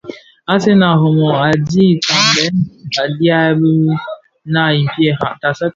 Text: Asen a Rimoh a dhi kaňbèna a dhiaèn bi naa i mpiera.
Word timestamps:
Asen 0.53 0.81
a 0.89 0.89
Rimoh 1.01 1.35
a 1.45 1.49
dhi 1.69 1.87
kaňbèna 2.07 2.59
a 3.01 3.03
dhiaèn 3.17 3.53
bi 3.61 3.69
naa 4.53 4.69
i 4.79 4.81
mpiera. 4.87 5.27